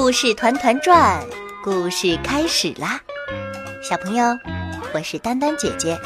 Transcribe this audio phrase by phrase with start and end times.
[0.00, 1.20] 故事团团转，
[1.60, 3.00] 故事开始啦！
[3.82, 4.24] 小朋友，
[4.94, 5.98] 我是丹丹姐姐。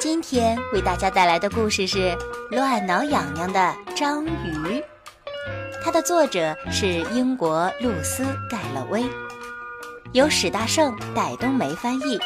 [0.00, 1.98] 今天为大家带来的故事是
[2.50, 4.30] 《乱挠痒痒的章鱼》，
[5.84, 9.04] 它的作者是英国露丝·盖勒威，
[10.12, 12.18] 由史大胜、戴冬梅翻译，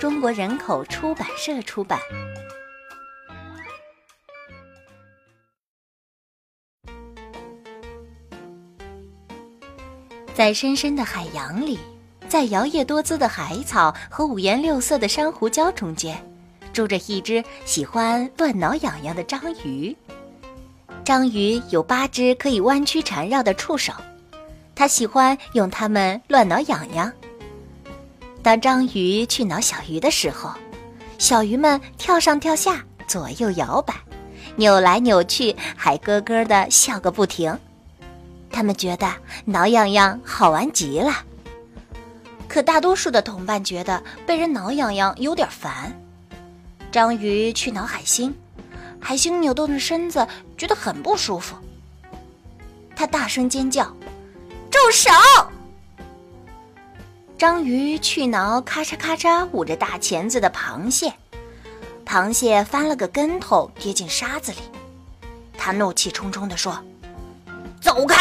[0.00, 2.00] 中国人口出版社出版。
[10.34, 11.78] 在深深的海洋里，
[12.28, 16.20] 在摇曳多姿的海草和五颜六色的珊瑚礁中间，
[16.72, 19.96] 住着一只喜欢乱挠痒痒的章鱼。
[21.04, 23.92] 章鱼有八只可以弯曲缠绕的触手，
[24.74, 27.12] 它喜欢用它们乱挠痒痒。
[28.42, 30.50] 当章鱼去挠小鱼的时候，
[31.16, 33.94] 小鱼们跳上跳下，左右摇摆，
[34.56, 37.56] 扭来扭去，还咯咯地笑个不停。
[38.54, 39.12] 他们觉得
[39.44, 41.12] 挠痒痒好玩极了，
[42.48, 45.92] 可大多数的同伴觉得被人挠痒痒有点烦。
[46.92, 48.32] 章鱼去挠海星，
[49.00, 50.24] 海星扭动着身子，
[50.56, 51.56] 觉得很不舒服。
[52.94, 53.92] 他大声尖叫
[54.70, 55.10] ：“住手！”
[57.36, 61.12] 章鱼去挠咔嚓咔嚓捂着大钳子的螃蟹，
[62.06, 64.58] 螃蟹翻了个跟头，跌进沙子里。
[65.58, 66.80] 他怒气冲冲地说。
[67.80, 68.16] 走开！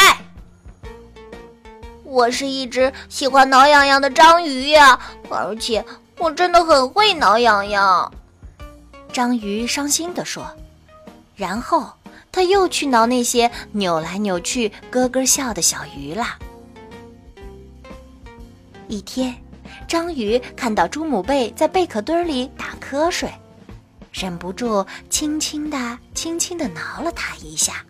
[2.14, 5.00] 我是一只喜欢挠痒痒的章鱼呀，
[5.32, 5.84] 而且
[6.20, 8.14] 我真的很会挠痒痒。
[9.12, 10.46] 章鱼伤心地说。
[11.36, 11.92] 然后
[12.32, 16.38] 他又去挠那些扭来扭去、咯咯笑的小鱼啦。
[18.88, 19.36] 一天，
[19.88, 23.34] 章鱼看到朱母贝在贝壳堆里打瞌睡，
[24.12, 27.84] 忍不住轻轻的、轻轻的挠了它一下。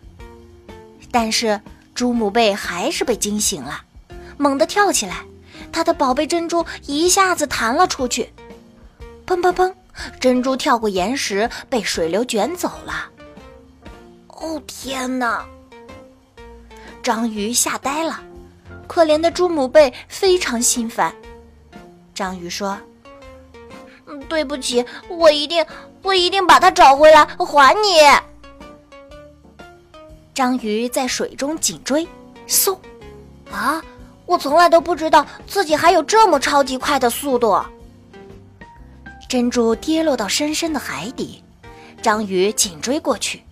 [1.12, 1.60] 但是
[1.94, 3.82] 朱母贝还是被惊醒了，
[4.44, 5.24] 猛地跳起来，
[5.72, 8.34] 他的宝贝珍珠一下子弹了出去，
[9.26, 9.74] 砰砰砰！
[10.20, 13.10] 珍珠跳过岩石，被水流卷走了。
[14.28, 15.46] 哦天哪！
[17.02, 18.22] 章鱼吓呆了，
[18.86, 21.16] 可怜的猪母贝非常心烦。
[22.14, 22.78] 章鱼说
[24.28, 25.66] ：“对不起，我一定，
[26.02, 28.00] 我一定把它找回来，还你。”
[30.36, 32.06] 章鱼在水中紧追，
[32.46, 32.78] 嗖！
[33.50, 33.82] 啊，
[34.26, 37.62] 我从来都不知道自己还有这么超级快的速度。
[39.28, 41.44] 珍珠跌落到深深的海底，
[42.02, 43.44] 章鱼紧追过去。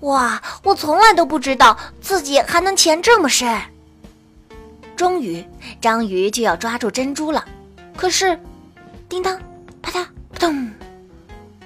[0.00, 3.60] 哇，我从来都不知道自己还能潜这么深。
[4.96, 5.44] 终于，
[5.80, 7.44] 章鱼就要抓住珍珠了，
[7.96, 8.38] 可是，
[9.08, 9.40] 叮当，
[9.82, 10.70] 啪嗒，扑通。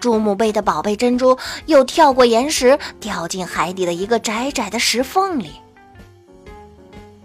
[0.01, 5.53] 珠母贝的宝贝珍珠又跳过岩石，掉进海底的一个窄窄的石缝里。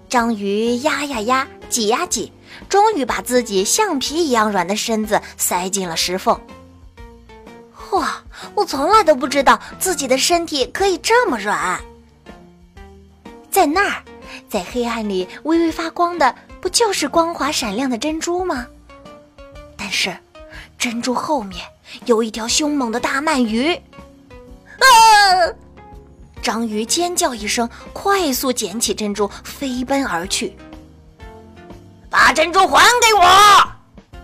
[0.10, 2.32] 章鱼压呀压，挤呀挤，
[2.70, 6.40] 终于把自己橡皮一样软的身子塞进了石缝。
[7.92, 8.22] 哇！
[8.54, 11.80] 我从来都不知道自己的身体可以这么软。
[13.50, 14.04] 在那儿，
[14.48, 18.68] 在黑暗里微微发光的，不就是光滑闪亮的珍珠吗？
[19.76, 20.16] 但是，
[20.78, 21.66] 珍珠后面。
[22.06, 24.86] 有一条凶猛的大鳗鱼，啊！
[26.48, 30.56] 章鱼尖叫一声，快速捡起珍珠，飞奔而去。
[32.10, 34.18] 把珍珠还给我！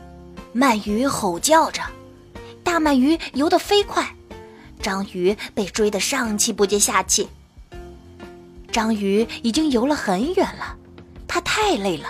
[0.56, 1.81] 鳗鱼吼叫着。
[2.63, 4.16] 大鳗鱼游得飞快，
[4.81, 7.28] 章鱼被追得上气不接下气。
[8.72, 10.78] 章鱼已经游了很远了，
[11.28, 12.07] 它太累了，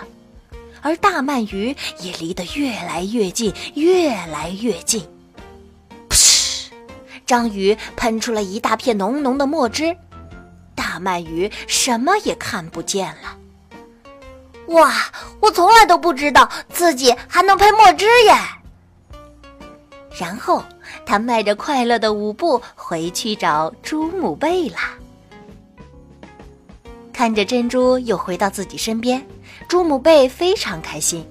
[0.83, 5.03] 而大鳗鱼也离得越来越近，越来越近。
[7.25, 9.95] 章鱼喷出了一大片浓浓的墨汁，
[10.75, 13.37] 大鳗鱼什么也看不见了。
[14.67, 14.93] 哇！
[15.39, 18.33] 我从来都不知道自己还能喷墨汁耶。
[20.17, 20.63] 然后，
[21.05, 24.93] 他迈着快乐的舞步回去找猪母贝啦。
[27.11, 29.25] 看着珍珠又回到自己身边，
[29.67, 31.27] 猪母贝非常开心。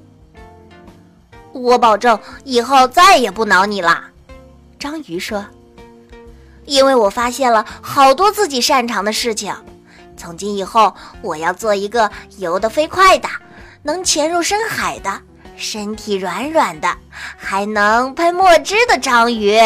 [1.52, 4.04] 我保证以后再也不挠你了，
[4.78, 5.44] 章鱼说。
[6.64, 9.54] 因为我发现了好多自己擅长的事情，
[10.16, 13.28] 从今以后我要做一个游得飞快的，
[13.82, 15.20] 能潜入深海的，
[15.56, 16.96] 身体软软的，
[17.36, 19.58] 还能喷墨汁的章鱼。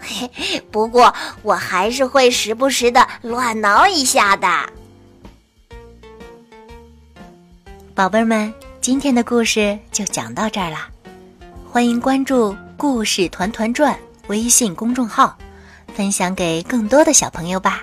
[0.00, 4.48] 嘿 嘿，不过我还是会时不时的乱挠一下的。
[7.94, 10.88] 宝贝儿们，今天的故事就讲到这儿啦，
[11.70, 13.96] 欢迎关注“故事团团转”
[14.28, 15.36] 微信公众号。
[15.90, 17.82] 分享给更多的小朋友吧。